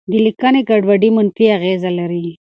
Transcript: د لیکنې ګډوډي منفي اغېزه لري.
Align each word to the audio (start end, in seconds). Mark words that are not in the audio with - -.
د 0.11 0.13
لیکنې 0.25 0.61
ګډوډي 0.69 1.09
منفي 1.17 1.45
اغېزه 1.57 1.89
لري. 1.99 2.27